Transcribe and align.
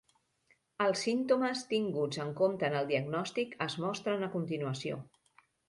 Els 0.85 1.03
símptomes 1.07 1.61
tinguts 1.73 2.23
en 2.25 2.33
compte 2.41 2.67
en 2.71 2.79
el 2.81 2.89
diagnòstic 2.95 3.55
es 3.69 3.79
mostren 3.87 4.25
a 4.25 4.33
continuació. 4.41 5.03